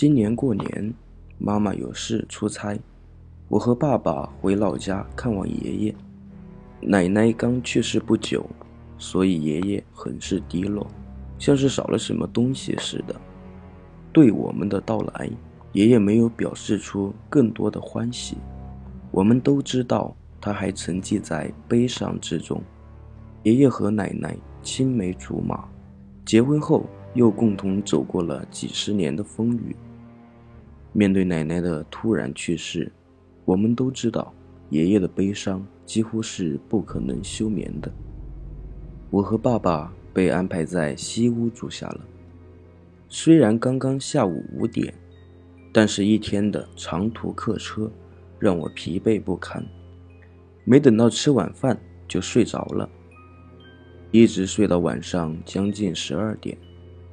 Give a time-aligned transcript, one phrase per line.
[0.00, 0.94] 今年过年，
[1.38, 2.78] 妈妈有事出差，
[3.48, 5.94] 我和爸爸回老家看望爷爷。
[6.80, 8.48] 奶奶刚去世不久，
[8.96, 10.86] 所以爷爷很是低落，
[11.36, 13.20] 像是少了什么东西似的。
[14.12, 15.28] 对我们的到来，
[15.72, 18.36] 爷爷没有表示出更多的欢喜。
[19.10, 22.62] 我们都知道，他还沉寂在悲伤之中。
[23.42, 25.68] 爷爷和奶奶青梅竹马，
[26.24, 29.74] 结婚后又共同走过了几十年的风雨。
[30.98, 32.90] 面对奶奶的突然去世，
[33.44, 34.34] 我们都知道
[34.70, 37.88] 爷爷的悲伤几乎是不可能休眠的。
[39.08, 42.00] 我和爸爸被安排在西屋住下了。
[43.08, 44.92] 虽然刚刚下午五点，
[45.72, 47.88] 但是一天的长途客车
[48.36, 49.64] 让我疲惫不堪，
[50.64, 52.90] 没等到吃晚饭就睡着了，
[54.10, 56.58] 一直睡到晚上将近十二点。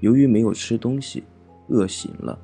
[0.00, 1.22] 由于没有吃东西，
[1.68, 2.38] 饿醒了。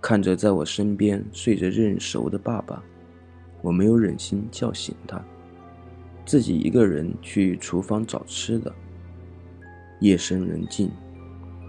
[0.00, 2.82] 看着在我身边睡着认熟的爸爸，
[3.60, 5.22] 我没有忍心叫醒他，
[6.24, 8.72] 自己一个人去厨房找吃的。
[10.00, 10.90] 夜深人静，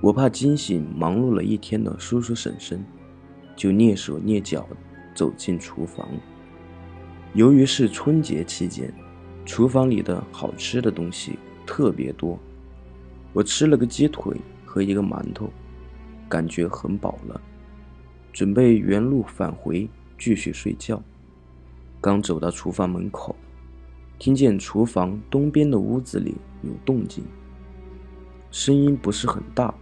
[0.02, 2.82] 我怕惊醒忙碌了一天的叔叔婶婶，
[3.58, 4.66] 就蹑手蹑脚
[5.14, 6.08] 走进厨房。
[7.34, 8.94] 由于是春节期间，
[9.46, 12.40] 厨房里的好吃的东西特别多，
[13.34, 15.50] 我吃了个鸡腿和一个馒头，
[16.30, 17.42] 感觉很饱了。
[18.32, 21.02] 准备原路返回，继续睡觉。
[22.00, 23.36] 刚走到厨房门口，
[24.18, 27.24] 听见厨房东边的屋子里有动静，
[28.50, 29.74] 声音不是很大，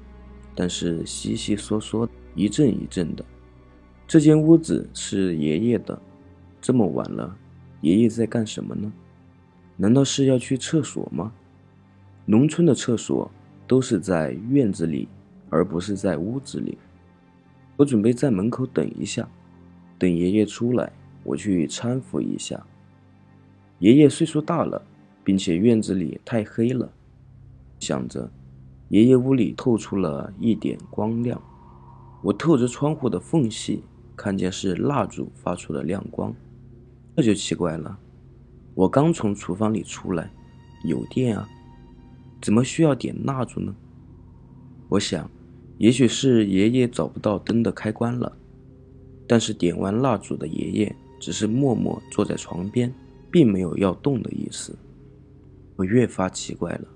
[0.56, 3.24] 但是悉悉嗦嗦，一阵一阵的。
[4.08, 6.02] 这间屋子是爷爷的，
[6.60, 7.38] 这么晚了，
[7.82, 8.92] 爷爷在干什么呢？
[9.78, 11.32] 难道是要去厕所吗？
[12.26, 13.32] 农村的厕所
[13.68, 15.08] 都是在院子里，
[15.50, 16.78] 而不是在屋子里。
[17.80, 19.26] 我准备在门口等一下，
[19.98, 20.92] 等爷爷出来，
[21.24, 22.62] 我去搀扶一下。
[23.80, 24.86] 爷爷岁数大了，
[25.24, 26.92] 并且院子里太黑了。
[27.80, 28.30] 想着，
[28.90, 31.42] 爷爷屋里透出了一点光亮，
[32.22, 33.82] 我透着窗户的缝隙，
[34.14, 36.36] 看见是蜡烛发出的亮光。
[37.16, 37.98] 这就奇怪了，
[38.76, 40.30] 我刚从厨房里出来，
[40.84, 41.48] 有电啊，
[42.42, 43.74] 怎么需要点蜡烛呢？
[44.90, 45.32] 我想。
[45.80, 48.38] 也许是爷爷找不到灯的开关了，
[49.26, 52.94] 但是点完蜡烛的爷爷只是默默坐在床边，
[53.32, 54.78] 并没有要动的意思。
[55.78, 56.88] 我越发奇怪了，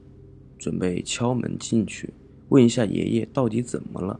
[0.60, 2.14] 准备敲门进去
[2.50, 4.20] 问一下爷爷到底怎么了。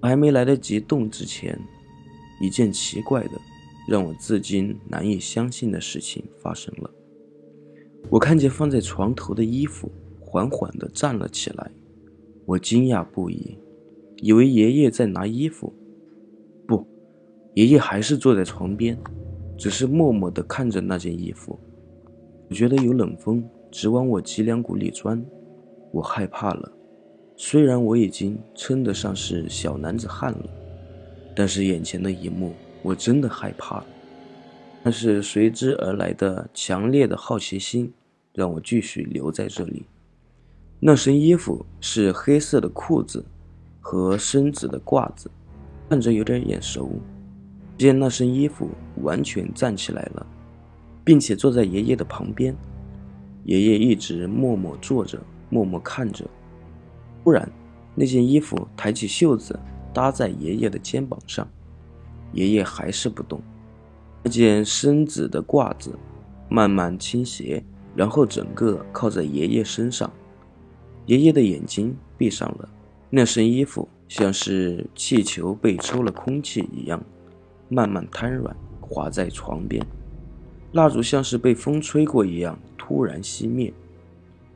[0.00, 1.56] 还没来得及动之前，
[2.40, 3.40] 一件奇怪的、
[3.86, 6.90] 让我至今难以相信的事情发生了。
[8.10, 11.70] 我看见放在床头的衣服缓缓地站了起来。
[12.44, 13.56] 我惊讶不已，
[14.16, 15.72] 以为爷爷在拿衣服。
[16.66, 16.86] 不，
[17.54, 18.98] 爷爷还是坐在床边，
[19.56, 21.58] 只是默默地看着那件衣服。
[22.48, 25.24] 我觉得有冷风直往我脊梁骨里钻，
[25.92, 26.70] 我害怕了。
[27.36, 30.44] 虽然我已经称得上是小男子汉了，
[31.34, 33.86] 但是眼前的一幕我真的害怕了。
[34.84, 37.92] 但是随之而来的强烈的好奇心，
[38.34, 39.86] 让我继续留在这里。
[40.84, 43.24] 那身衣服是黑色的裤子
[43.80, 45.30] 和深紫的褂子，
[45.88, 46.90] 看着有点眼熟。
[47.78, 48.68] 只见那身衣服
[49.00, 50.26] 完全站起来了，
[51.04, 52.52] 并且坐在爷爷的旁边。
[53.44, 56.28] 爷爷一直默默坐着，默默看着。
[57.22, 57.48] 突然，
[57.94, 59.56] 那件衣服抬起袖子
[59.94, 61.48] 搭在爷爷的肩膀上，
[62.32, 63.40] 爷爷还是不动。
[64.24, 65.96] 那件深紫的褂子
[66.48, 70.12] 慢慢倾斜，然后整个靠在爷爷身上。
[71.06, 72.68] 爷爷的眼睛闭上了，
[73.10, 77.02] 那身衣服像是气球被抽了空气一样，
[77.68, 79.84] 慢慢瘫软，滑在床边。
[80.72, 83.72] 蜡烛像是被风吹过一样，突然熄灭。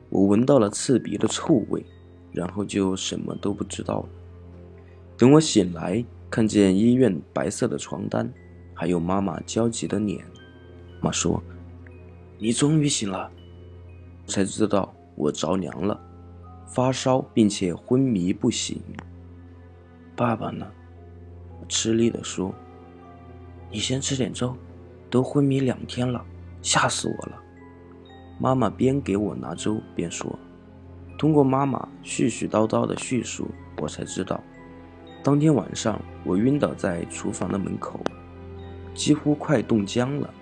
[0.09, 1.85] 我闻到了刺鼻的臭味，
[2.31, 4.09] 然后就什么都不知道了。
[5.17, 8.31] 等我醒来，看见医院白色的床单，
[8.73, 10.23] 还有妈妈焦急的脸，
[11.01, 11.43] 妈说
[12.39, 13.29] ：“你终于醒了。”
[14.25, 15.99] 才知道我着凉了。
[16.67, 18.79] 发烧，并且昏迷不醒。
[20.15, 20.67] 爸爸呢？
[21.67, 22.53] 吃力地说
[23.71, 24.55] ：“你先吃点粥，
[25.09, 26.23] 都昏迷两天了，
[26.61, 27.41] 吓死我了。”
[28.39, 30.37] 妈妈边给我拿粥边说
[31.17, 33.49] ：“通过妈妈絮絮叨叨的叙述，
[33.81, 34.41] 我才知道，
[35.23, 37.99] 当天晚上我晕倒在厨房的门口，
[38.93, 40.33] 几乎快冻僵了。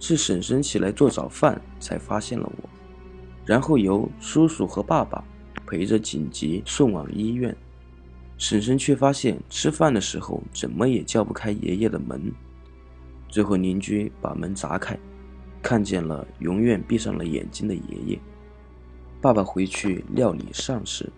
[0.00, 2.68] 是婶婶起来做早饭才发现了我，
[3.44, 5.22] 然后由叔叔和爸爸。”
[5.72, 7.56] 陪着紧急送往医院，
[8.36, 12.30] 婶婶却发现吃饭的时候怎么也叫不开爷爷的门。
[13.26, 14.94] 最后邻居把门砸开，
[15.62, 18.20] 看见了永远闭上了眼睛的爷爷。
[19.18, 21.10] 爸爸回去料理丧事，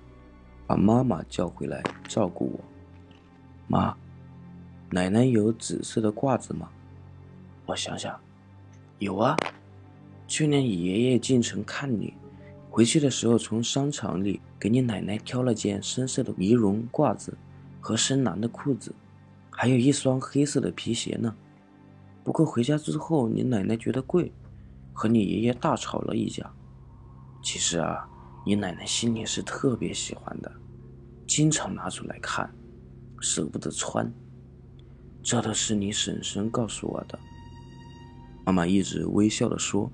[0.69, 2.61] 把妈妈叫回来照顾我。
[3.67, 3.93] 妈，
[4.89, 6.69] 奶奶有紫色的褂子吗？
[7.67, 8.17] 我想想，
[9.01, 9.37] 有啊。
[10.29, 12.15] 去年爷爷进城看你，
[12.75, 17.33] 回去的时候从商场里给你奶奶挑了件深色的呢绒褂子
[17.81, 18.93] 和深蓝的裤子，
[19.49, 21.33] 还有一双黑色的皮鞋呢。
[22.25, 24.33] 不过回家之后，你奶奶觉得贵，
[24.93, 26.53] 和你爷爷大吵了一架。
[27.45, 28.09] 其实啊，
[28.45, 30.51] 你奶奶心里是特别喜欢的，
[31.29, 32.53] 经常拿出来看，
[33.21, 34.13] 舍不得穿。
[35.23, 37.17] 这都是你婶婶告诉我的。
[38.45, 39.89] 妈妈一直微笑的说。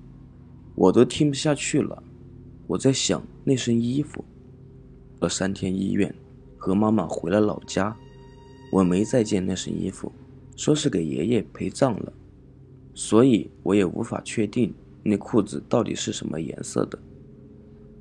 [0.76, 2.02] 我都听不下去了，
[2.70, 4.24] 我在想那身衣服。
[5.18, 6.14] 了三天医院，
[6.56, 7.96] 和妈妈回了老家，
[8.70, 10.12] 我没再见那身衣服，
[10.54, 12.12] 说是给爷爷陪葬了，
[12.94, 14.72] 所以我也无法确定
[15.02, 16.96] 那裤子到底是什么颜色的。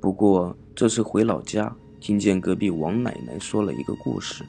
[0.00, 4.44] 不过这次回老家，听见隔壁王奶奶说了一个故事，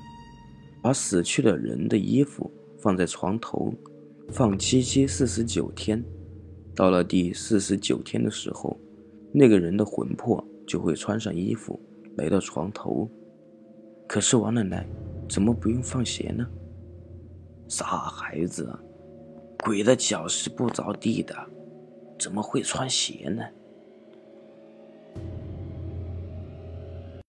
[0.83, 3.73] 把死去的人的衣服放在床头，
[4.29, 6.03] 放七七四十九天。
[6.75, 8.79] 到了第四十九天的时候，
[9.33, 11.79] 那个人的魂魄就会穿上衣服
[12.17, 13.09] 来到床头。
[14.07, 14.85] 可是王奶奶
[15.29, 16.45] 怎么不用放鞋呢？
[17.67, 18.69] 傻孩子，
[19.63, 21.33] 鬼的脚是不着地的，
[22.19, 23.43] 怎么会穿鞋呢？